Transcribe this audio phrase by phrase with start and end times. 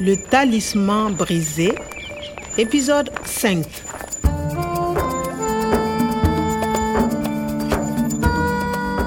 [0.00, 1.72] Le talisman brisé,
[2.58, 3.64] épisode 5.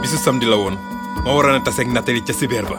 [0.01, 0.75] bisu samedi la woon
[1.25, 2.77] ma waroon a taseeg Nathalie ca sibeer ba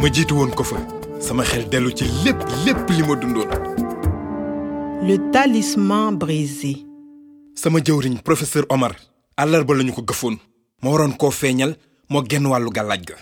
[0.00, 0.76] ma jiitu woon ko fa
[1.20, 3.50] sama xel dellu ci lépp lépp li ma dundoon
[5.02, 6.84] Le talisman brisé.
[7.54, 8.92] sama jëwriñ professeur Omar
[9.36, 10.36] àllarba lañu ko gëfoon
[10.82, 11.76] ma waroon koo feeñal
[12.08, 13.16] moo genn wàllu gàllaaj ga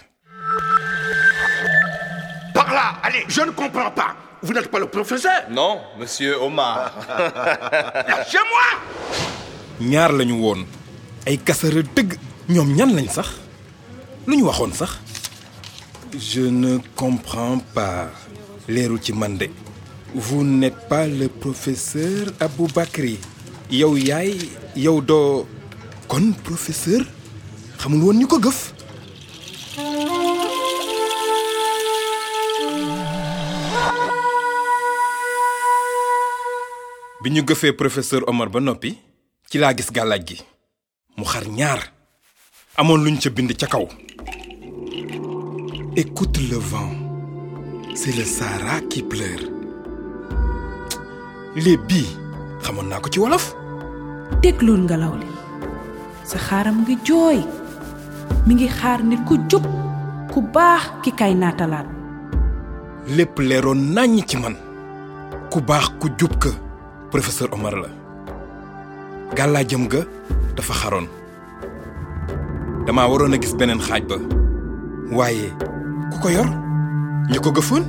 [3.09, 4.15] allez, je ne comprends pas.
[4.43, 5.43] Vous n'êtes pas le professeur.
[5.51, 6.93] Non, monsieur Omar.
[8.09, 8.67] Lâchez-moi
[9.81, 10.61] ñaar lañu woon.
[11.27, 12.15] Ay kasara dëgg.
[12.49, 13.29] Ñoom ñan lañ sax?
[14.27, 14.99] Lu ñu waxoon sax?
[16.19, 18.11] Je ne comprends pas.
[18.69, 19.49] Leerul ci man de.
[20.15, 23.19] Vous n'êtes pas le professeur Aboubacry.
[23.71, 24.37] Yow yaay
[24.77, 25.47] yow doo
[26.09, 27.03] kon professeur?
[27.79, 28.73] Xamul woon ñu ko gëf
[37.23, 38.91] bi ñu gëfee professeur Omar ba noppi
[39.51, 40.37] ci laa gis gàllaaj gi.
[41.17, 41.81] Mu xar ñaar.
[42.77, 43.87] Amoon luñ ca bind ca kaw.
[45.97, 46.95] Écoute le vent.
[47.95, 49.45] C'est le Sahara qui pleure.
[51.57, 52.07] Léeb bii
[52.63, 53.47] xamoon naa ko ci wolof.
[54.43, 55.27] Déglul ngelaw li.
[56.25, 57.41] Sa xaaram ngi jooy.
[58.47, 59.67] Mi ngi xaar nit ku jub
[60.33, 61.87] ku baax ki kay naatalaat.
[63.09, 63.97] Lépp leeroon
[64.29, 64.55] ci man.
[65.51, 66.68] Ku baax ku jub ka
[67.11, 67.89] professeur Omar la.
[69.37, 70.01] Gàllaajam ga
[70.57, 71.07] dafa xaroon.
[72.87, 74.17] Dama waroon a gis beneen xaaj ba.
[75.17, 75.49] Waaye
[76.13, 76.49] ku ko yor
[77.31, 77.85] ñu ko gëfoon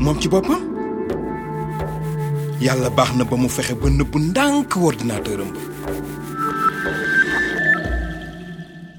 [0.00, 0.62] moom ci boppam.
[2.60, 5.60] Yàlla baax na ba mu fexe ba nëbbu ndànk ordinateur am ba.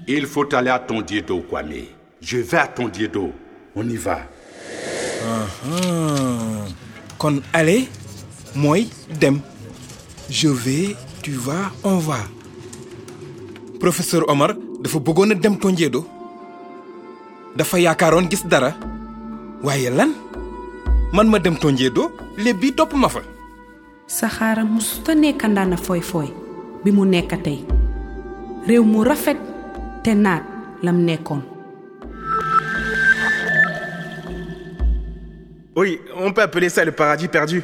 [0.09, 1.03] Il faut aller à ton
[1.49, 1.83] Kwame.
[2.21, 3.33] Je vais à ton Diedo.
[3.75, 4.19] On y va.
[7.17, 7.89] Kon aller
[8.57, 8.87] mooy
[9.19, 9.41] dem.
[10.29, 12.17] Je vais tu vas on va.
[13.79, 16.05] Professeur Omar dafa bëggoon a dem Tonjeedo.
[17.55, 18.73] Dafa yaakaaroon gis dara.
[19.63, 20.11] Waaye lan?
[21.13, 23.21] Man ma dem Tonjeedo léeb bi topp ma fa.
[24.07, 26.29] Sa xaaram musuta nekk ndaana fooy fooy
[26.83, 27.59] bi mu nekk tey.
[28.67, 29.37] Réew mu rafet
[30.03, 30.43] te naat
[30.81, 31.41] lam nekkoon.
[35.75, 37.61] Oui, on peut appeler ça le paradis perdu.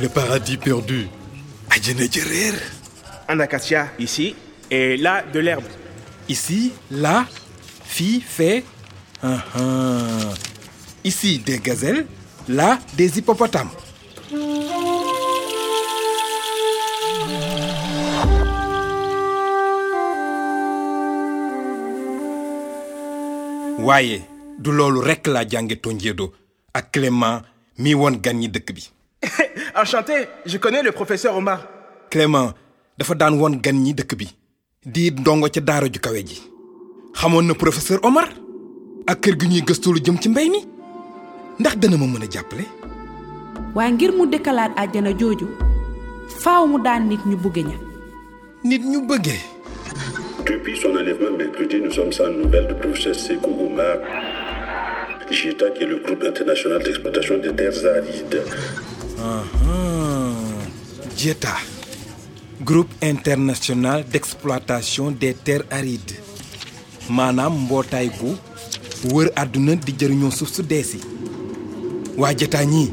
[0.00, 1.06] Le paradis perdu
[3.28, 4.34] Un acacia ici,
[4.70, 5.64] et là, de l'herbe.
[6.28, 7.26] ici là
[7.84, 8.62] fii fee
[9.22, 10.32] ah, ah.
[11.04, 12.06] ici des gazelles
[12.48, 13.70] là des hippopotames
[23.78, 24.22] waaye
[24.58, 26.32] du loolu rekk laa jànge Tonjeedo
[26.74, 27.42] ak Clément
[27.78, 28.86] mi woon gan ñi dëkk bi
[29.74, 31.60] Enchanté, je connais le professeur Omar.
[32.10, 32.52] Clément
[32.98, 34.26] dafa daan woon gan ñi dëkk bi
[34.84, 36.40] di ndongo ca daara ju kawe ji.
[37.14, 38.28] Xamoon na professeur Omar
[39.06, 40.60] ak kër gi ñuy gëstu lu jëm ci mbay mi?
[41.60, 42.64] Ndax dana ma mën a jàppale?
[43.74, 45.46] Waaye ngir mu dëkkalaat àjjana jooju
[46.42, 47.76] faaw mu daan nit ñu bugge ña.
[48.64, 49.40] Nit ñu bëggee
[50.46, 53.98] Depuis son enlèvement mercredi, nous sommes sans nouvelles du professeur Sekou Oumar,
[55.30, 58.42] JITA, qui est le groupe international d'exploitation des terres arides.
[61.20, 61.52] JETA
[62.64, 66.14] groupe international d'exploitation des terres arides.
[67.16, 68.30] Maanaam mbootaay gu
[69.14, 70.98] wër àdduna di jëriñoo suuf su dee si.
[72.20, 72.88] Waa JETA ñii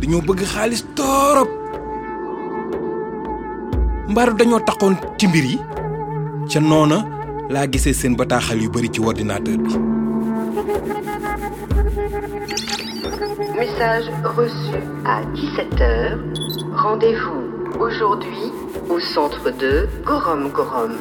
[0.00, 1.50] dañoo bëgg xaalis torop.
[4.10, 5.58] Mbaaru dañoo taxoon ci mbir yi.
[6.50, 6.98] Ca noona
[7.52, 9.72] laa gisee seen bataaxal yu bari ci ordinateur bi.
[13.58, 14.06] Message
[14.36, 15.86] reçu à 17h.
[16.82, 17.41] Rendez-vous
[17.82, 18.46] aujourd'hui
[18.88, 20.92] au centre de Gorom Gorom.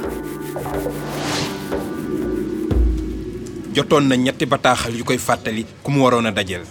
[3.75, 6.65] jotoon na ñetti bataaxal yu koy fàttali ku mu waroon a dajeel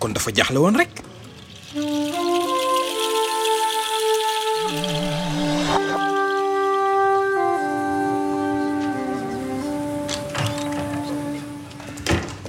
[0.00, 0.92] kon dafa jaaxle woon rek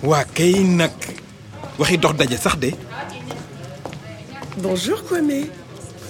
[0.10, 0.96] waa kay nag
[1.80, 2.72] waxi dox daje sax de
[4.58, 5.65] Bonjour Kwame.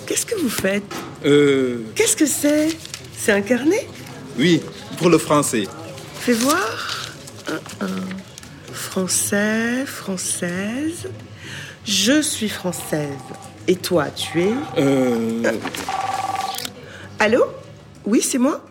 [0.06, 0.84] Qu'est-ce que vous faites
[1.25, 2.69] euh Qu'est-ce que c'est
[3.18, 3.88] C'est un carnet
[4.38, 4.62] oui
[4.98, 5.63] pour le français
[6.19, 7.12] Fais voir.
[7.48, 7.90] Un, un.
[8.74, 11.07] Français, française.
[11.86, 13.10] Je suis française.
[13.68, 15.52] Et toi, tu es euh
[17.19, 17.44] Allô
[18.06, 18.62] Oui, c'est moi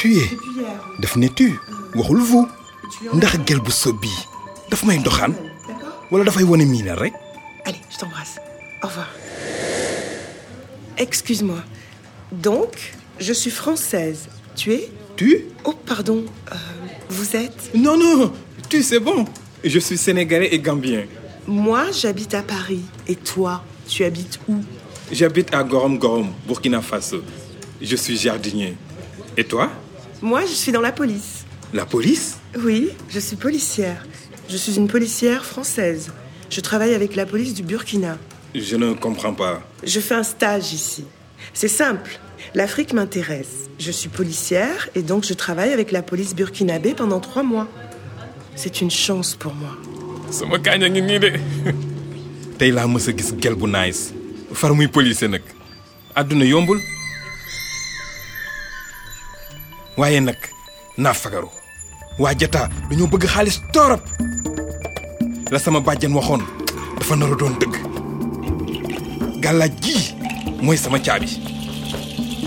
[0.00, 0.30] tu es
[0.98, 1.52] daf ne tu
[1.94, 2.48] waxul vous
[3.12, 4.20] ndax gel bu sob bii
[4.70, 4.96] daf may
[6.10, 6.44] wala dafay
[6.96, 7.12] rek
[7.70, 8.38] Allez, je t'embrasse.
[8.82, 9.08] Au revoir.
[10.98, 11.62] Excuse-moi.
[12.32, 14.28] Donc, je suis française.
[14.56, 14.90] Tu es?
[15.14, 15.44] Tu?
[15.62, 16.24] Oh, pardon.
[16.50, 16.54] euh,
[17.10, 17.70] vous êtes?
[17.74, 18.32] Non non
[18.68, 19.24] tu c'est bon
[19.64, 21.04] je suis sénégalais et gambien
[21.46, 22.82] Moi, j'habite à Paris.
[23.06, 24.56] Et toi, tu habites où?
[25.12, 27.22] J'habite à Gorom Gorom Burkina Faso
[27.80, 28.74] je suis jardinier
[29.36, 29.70] et toi?
[30.22, 31.44] Moi, je suis dans la police.
[31.72, 32.38] la police?
[32.58, 34.04] Oui, je suis policière.
[34.48, 36.10] Je suis une policière française.
[36.50, 38.18] Je travaille avec la police du Burkina.
[38.54, 41.04] je ne comprends pas Je fais un stage ici.
[41.54, 42.18] C'est simple.
[42.54, 43.68] L'Afrique m'intéresse.
[43.78, 47.68] Je suis policière et donc je travaille avec la police burkinabé pendant trois mois.
[48.56, 49.74] C'est une chance pour moi.
[50.38, 51.30] sama kaañ a ngi nii de
[52.58, 54.02] tey laa mës a gis gel bu nice
[54.60, 55.42] far muy police nag
[56.20, 56.78] àdduna yombul
[59.98, 60.38] waaye nag
[61.02, 61.50] naa fagaru
[62.22, 64.04] waa jataa dañoo bëgg xaalis torop
[65.50, 66.42] la sama bàjjan waxoon.
[66.98, 67.74] Dafa nar a doon dëgg.
[69.42, 70.14] Gàllaaj gii
[70.62, 71.28] mooy sama caabi.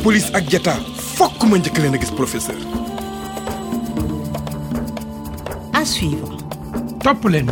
[0.03, 0.77] Police ak jataa
[1.17, 2.57] fokk ma njëkk leen a gis professeur.
[5.73, 6.33] À suivre.
[7.03, 7.49] topp leen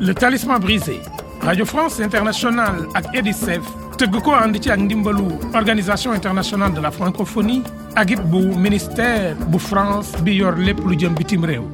[0.00, 0.98] le talisman brisé.
[1.42, 3.62] Radio france internationale ak edicef
[3.96, 5.24] tëgg ko ànd ci ak ndimbalu
[5.54, 7.62] organisation internationale de la francophonie
[7.96, 11.64] ak it bu ministère bu France bi yor lépp lu jëm bitim réew